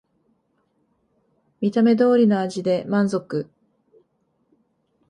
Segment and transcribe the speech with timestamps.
[1.59, 3.51] 見た目通りの味で満足